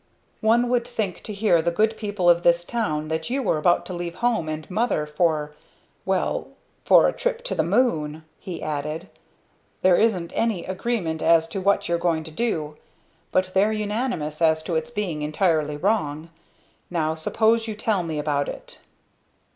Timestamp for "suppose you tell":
17.13-18.01